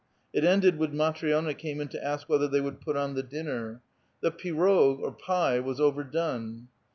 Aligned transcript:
It 0.33 0.43
ended 0.43 0.79
when 0.79 0.93
Matri6na 0.95 1.55
came 1.59 1.79
in 1.79 1.87
to 1.89 2.03
ask 2.03 2.27
whether 2.27 2.49
she 2.51 2.59
would 2.59 2.81
put 2.81 2.97
on 2.97 3.13
the 3.13 3.21
dinner." 3.21 3.83
1l\\q 4.23 4.55
pirocj 4.55 5.19
[pie] 5.19 5.59
was 5.59 5.79
overdone." 5.79 6.69